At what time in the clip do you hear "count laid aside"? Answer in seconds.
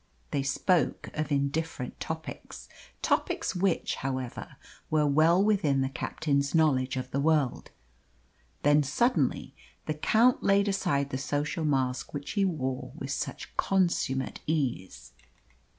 9.93-11.11